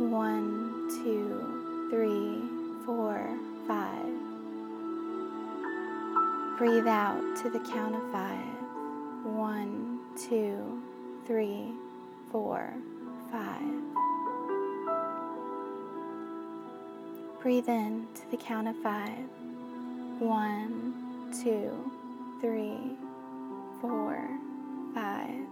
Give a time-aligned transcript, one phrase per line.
[0.00, 2.40] One, two, three,
[2.86, 4.14] four, five.
[6.56, 8.56] Breathe out to the count of five.
[9.24, 9.87] One,
[10.26, 10.82] two,
[11.26, 11.72] three,
[12.32, 12.72] four,
[13.30, 13.62] five.
[17.40, 19.28] Breathe in to the count of five.
[20.18, 21.92] One, two,
[22.40, 22.96] three,
[23.80, 24.28] four,
[24.94, 25.46] five.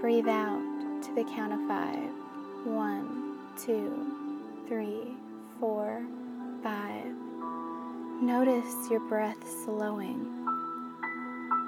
[0.00, 2.10] Breathe out to the count of five.
[2.64, 5.16] One, two, three,
[5.60, 6.02] four,
[6.62, 7.12] five.
[8.22, 10.41] Notice your breath slowing.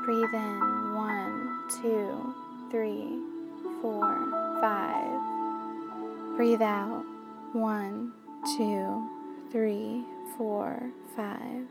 [0.04, 2.34] Breathe in one, two,
[2.70, 3.18] three,
[3.80, 6.36] four, five.
[6.36, 7.02] Breathe out.
[7.54, 8.12] One,
[8.58, 9.08] two,
[9.50, 10.04] three,
[10.36, 11.64] four, five.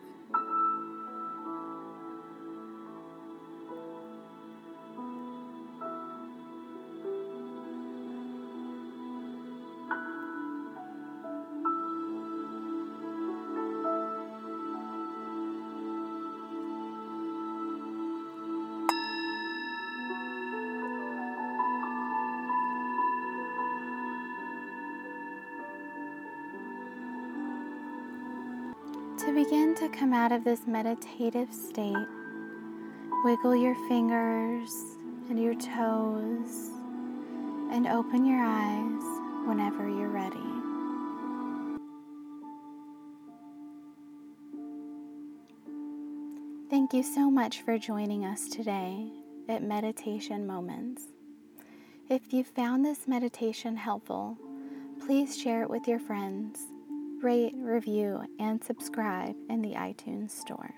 [29.26, 31.96] To begin to come out of this meditative state,
[33.24, 34.70] wiggle your fingers
[35.30, 36.70] and your toes
[37.72, 40.36] and open your eyes whenever you're ready.
[46.70, 49.08] Thank you so much for joining us today
[49.48, 51.04] at Meditation Moments.
[52.10, 54.38] If you found this meditation helpful,
[55.00, 56.73] please share it with your friends
[57.24, 60.76] rate, review, and subscribe in the iTunes Store.